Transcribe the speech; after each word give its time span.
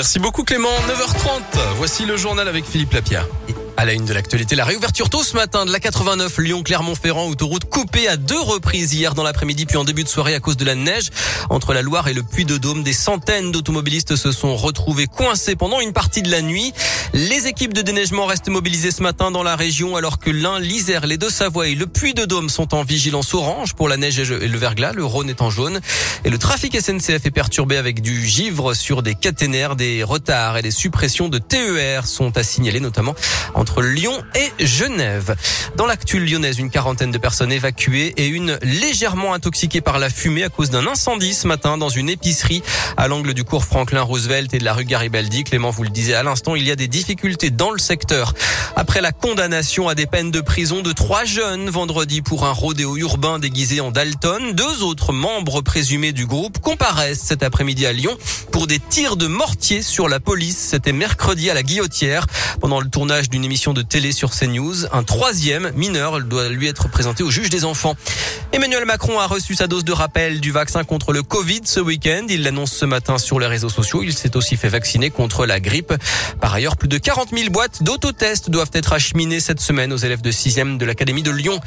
Merci 0.00 0.18
beaucoup 0.18 0.44
Clément. 0.44 0.70
9h30. 0.88 1.74
Voici 1.76 2.06
le 2.06 2.16
journal 2.16 2.48
avec 2.48 2.64
Philippe 2.64 2.94
Lapierre. 2.94 3.26
À 3.76 3.84
la 3.84 3.92
une 3.92 4.06
de 4.06 4.14
l'actualité, 4.14 4.56
la 4.56 4.64
réouverture 4.64 5.10
tôt 5.10 5.22
ce 5.22 5.36
matin 5.36 5.66
de 5.66 5.72
la 5.72 5.78
89 5.78 6.38
Lyon-Clermont-Ferrand, 6.38 7.28
autoroute 7.28 7.66
coupée 7.66 8.08
à 8.08 8.16
deux 8.16 8.40
reprises 8.40 8.94
hier 8.94 9.14
dans 9.14 9.22
l'après-midi 9.22 9.66
puis 9.66 9.76
en 9.76 9.84
début 9.84 10.02
de 10.02 10.08
soirée 10.08 10.34
à 10.34 10.40
cause 10.40 10.56
de 10.56 10.64
la 10.64 10.74
neige. 10.74 11.10
Entre 11.50 11.74
la 11.74 11.82
Loire 11.82 12.08
et 12.08 12.14
le 12.14 12.22
Puy-de-Dôme, 12.22 12.82
des 12.82 12.94
centaines 12.94 13.52
d'automobilistes 13.52 14.16
se 14.16 14.32
sont 14.32 14.56
retrouvés 14.56 15.06
coincés 15.06 15.54
pendant 15.54 15.80
une 15.80 15.92
partie 15.92 16.22
de 16.22 16.30
la 16.30 16.40
nuit. 16.40 16.72
Les 17.12 17.48
équipes 17.48 17.74
de 17.74 17.82
déneigement 17.82 18.24
restent 18.26 18.48
mobilisées 18.48 18.92
ce 18.92 19.02
matin 19.02 19.32
dans 19.32 19.42
la 19.42 19.56
région 19.56 19.96
alors 19.96 20.20
que 20.20 20.30
l'Ain, 20.30 20.60
l'Isère, 20.60 21.06
les 21.06 21.16
Deux-Savoie 21.16 21.66
et 21.66 21.74
le 21.74 21.88
Puy-de-Dôme 21.88 22.48
sont 22.48 22.72
en 22.72 22.84
vigilance 22.84 23.34
orange 23.34 23.74
pour 23.74 23.88
la 23.88 23.96
neige 23.96 24.20
et 24.20 24.24
le 24.24 24.58
verglas. 24.58 24.92
Le 24.92 25.04
Rhône 25.04 25.28
est 25.28 25.42
en 25.42 25.50
jaune 25.50 25.80
et 26.24 26.30
le 26.30 26.38
trafic 26.38 26.80
SNCF 26.80 27.26
est 27.26 27.32
perturbé 27.32 27.76
avec 27.76 28.00
du 28.00 28.24
givre 28.24 28.74
sur 28.74 29.02
des 29.02 29.16
caténaires, 29.16 29.74
des 29.74 30.04
retards 30.04 30.56
et 30.58 30.62
des 30.62 30.70
suppressions 30.70 31.28
de 31.28 31.38
TER 31.38 32.06
sont 32.06 32.36
à 32.36 32.44
signaler 32.44 32.78
notamment 32.78 33.16
entre 33.54 33.82
Lyon 33.82 34.16
et 34.36 34.64
Genève. 34.64 35.34
Dans 35.74 35.86
l'actu 35.86 36.20
lyonnaise, 36.20 36.60
une 36.60 36.70
quarantaine 36.70 37.10
de 37.10 37.18
personnes 37.18 37.50
évacuées 37.50 38.14
et 38.18 38.28
une 38.28 38.56
légèrement 38.62 39.34
intoxiquée 39.34 39.80
par 39.80 39.98
la 39.98 40.10
fumée 40.10 40.44
à 40.44 40.48
cause 40.48 40.70
d'un 40.70 40.86
incendie 40.86 41.34
ce 41.34 41.48
matin 41.48 41.76
dans 41.76 41.88
une 41.88 42.08
épicerie 42.08 42.62
à 42.96 43.08
l'angle 43.08 43.34
du 43.34 43.42
cours 43.42 43.64
Franklin 43.64 44.02
Roosevelt 44.02 44.54
et 44.54 44.58
de 44.58 44.64
la 44.64 44.74
rue 44.74 44.84
Garibaldi. 44.84 45.42
Clément 45.42 45.70
vous 45.70 45.82
le 45.82 45.90
disait 45.90 46.14
à 46.14 46.22
l'instant, 46.22 46.54
il 46.54 46.66
y 46.66 46.70
a 46.70 46.76
des 46.76 46.86
difficultés 47.00 47.48
dans 47.48 47.70
le 47.70 47.78
secteur. 47.78 48.34
Après 48.76 49.00
la 49.00 49.10
condamnation 49.10 49.88
à 49.88 49.94
des 49.94 50.04
peines 50.04 50.30
de 50.30 50.42
prison 50.42 50.82
de 50.82 50.92
trois 50.92 51.24
jeunes 51.24 51.70
vendredi 51.70 52.20
pour 52.20 52.44
un 52.44 52.52
rodéo 52.52 52.96
urbain 52.98 53.38
déguisé 53.38 53.80
en 53.80 53.90
Dalton, 53.90 54.52
deux 54.52 54.82
autres 54.82 55.14
membres 55.14 55.62
présumés 55.62 56.12
du 56.12 56.26
groupe 56.26 56.58
comparaissent 56.58 57.22
cet 57.22 57.42
après-midi 57.42 57.86
à 57.86 57.92
Lyon 57.94 58.16
pour 58.52 58.66
des 58.66 58.78
tirs 58.78 59.16
de 59.16 59.26
mortier 59.26 59.80
sur 59.80 60.08
la 60.08 60.20
police. 60.20 60.58
C'était 60.58 60.92
mercredi 60.92 61.48
à 61.48 61.54
la 61.54 61.62
Guillotière 61.62 62.26
pendant 62.60 62.80
le 62.80 62.88
tournage 62.90 63.30
d'une 63.30 63.44
émission 63.44 63.72
de 63.72 63.80
télé 63.80 64.12
sur 64.12 64.30
CNews. 64.30 64.86
Un 64.92 65.02
troisième 65.02 65.72
mineur 65.74 66.20
doit 66.20 66.50
lui 66.50 66.66
être 66.66 66.90
présenté 66.90 67.22
au 67.22 67.30
juge 67.30 67.48
des 67.48 67.64
enfants. 67.64 67.96
Emmanuel 68.52 68.84
Macron 68.84 69.18
a 69.20 69.26
reçu 69.26 69.54
sa 69.54 69.68
dose 69.68 69.84
de 69.84 69.92
rappel 69.92 70.40
du 70.40 70.50
vaccin 70.50 70.84
contre 70.84 71.14
le 71.14 71.22
Covid 71.22 71.62
ce 71.64 71.80
week-end. 71.80 72.26
Il 72.28 72.42
l'annonce 72.42 72.72
ce 72.72 72.84
matin 72.84 73.16
sur 73.16 73.40
les 73.40 73.46
réseaux 73.46 73.70
sociaux. 73.70 74.02
Il 74.02 74.12
s'est 74.12 74.36
aussi 74.36 74.56
fait 74.56 74.68
vacciner 74.68 75.10
contre 75.10 75.46
la 75.46 75.60
grippe. 75.60 75.94
Par 76.40 76.52
ailleurs, 76.52 76.76
plus 76.76 76.88
de 76.90 76.98
40 76.98 77.28
000 77.32 77.50
boîtes 77.50 77.84
d'autotests 77.84 78.50
doivent 78.50 78.72
être 78.72 78.92
acheminées 78.92 79.38
cette 79.38 79.60
semaine 79.60 79.92
aux 79.92 79.96
élèves 79.96 80.22
de 80.22 80.32
6e 80.32 80.76
de 80.76 80.84
l'Académie 80.84 81.22
de 81.22 81.30
Lyon. 81.30 81.60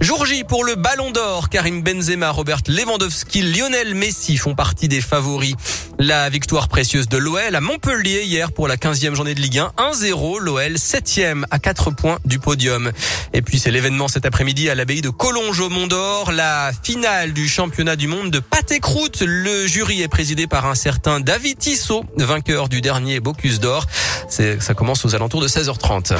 Jour 0.00 0.26
J 0.26 0.42
pour 0.42 0.64
le 0.64 0.74
Ballon 0.74 1.12
d'Or. 1.12 1.48
Karim 1.48 1.80
Benzema, 1.82 2.30
Robert 2.30 2.62
Lewandowski, 2.66 3.42
Lionel 3.42 3.94
Messi 3.94 4.36
font 4.36 4.56
partie 4.56 4.88
des 4.88 5.00
favoris. 5.00 5.54
La 6.00 6.28
victoire 6.28 6.66
précieuse 6.66 7.08
de 7.08 7.16
l'OL 7.16 7.54
à 7.54 7.60
Montpellier 7.60 8.24
hier 8.24 8.50
pour 8.50 8.66
la 8.66 8.76
15e 8.76 9.14
journée 9.14 9.36
de 9.36 9.40
Ligue 9.40 9.60
1. 9.60 9.72
1-0, 9.78 10.40
l'OL 10.40 10.72
7e 10.72 11.44
à 11.52 11.60
4 11.60 11.92
points 11.92 12.18
du 12.24 12.40
podium. 12.40 12.90
Et 13.32 13.42
puis 13.42 13.60
c'est 13.60 13.70
l'événement 13.70 14.08
cet 14.08 14.26
après-midi 14.26 14.68
à 14.68 14.74
l'abbaye 14.74 15.02
de 15.02 15.10
Collonges 15.10 15.60
au 15.60 15.68
Mont 15.68 15.86
d'Or, 15.86 16.32
la 16.32 16.72
finale 16.82 17.32
du 17.32 17.48
championnat 17.48 17.94
du 17.94 18.08
monde 18.08 18.32
de 18.32 18.40
pâté 18.40 18.80
croûte. 18.80 19.22
Le 19.24 19.68
jury 19.68 20.02
est 20.02 20.08
présidé 20.08 20.48
par 20.48 20.66
un 20.66 20.74
certain 20.74 21.20
David 21.20 21.58
Tissot, 21.58 22.04
vainqueur 22.16 22.68
du 22.68 22.80
dernier 22.80 23.20
Bocuse 23.20 23.60
d'Or. 23.60 23.86
Ça 24.28 24.74
commence 24.74 25.04
aux 25.04 25.14
alentours 25.14 25.40
de 25.40 25.48
16h30. 25.48 26.16